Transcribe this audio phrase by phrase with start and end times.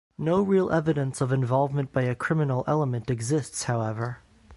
[0.17, 4.17] No real evidence of involvement by a criminal element exists, however.